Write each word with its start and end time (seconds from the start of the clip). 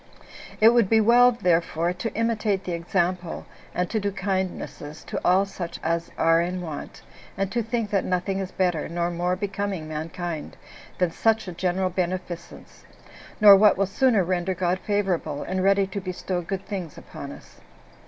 It 0.59 0.69
would 0.69 0.89
be 0.89 0.99
well 0.99 1.31
therefore 1.31 1.93
to 1.93 2.11
imitate 2.15 2.63
the 2.63 2.71
example 2.71 3.45
and 3.75 3.87
to 3.91 3.99
do 3.99 4.11
kindnesses 4.11 5.03
to 5.03 5.21
all 5.23 5.45
such 5.45 5.79
as 5.83 6.09
are 6.17 6.41
in 6.41 6.59
want 6.59 7.03
and 7.37 7.51
to 7.51 7.61
think 7.61 7.91
that 7.91 8.03
nothing 8.03 8.39
is 8.39 8.51
better, 8.51 8.89
nor 8.89 9.11
more 9.11 9.35
becoming 9.35 9.87
mankind, 9.87 10.57
than 10.97 11.11
such 11.11 11.47
a 11.47 11.51
general 11.53 11.91
beneficence, 11.91 12.83
nor 13.39 13.55
what 13.55 13.77
will 13.77 13.85
sooner 13.85 14.23
render 14.23 14.55
God 14.55 14.79
favorable, 14.79 15.43
and 15.43 15.63
ready 15.63 15.85
to 15.85 16.01
bestow 16.01 16.41
good 16.41 16.65
things 16.65 16.97
upon 16.97 17.31
us. 17.31 17.61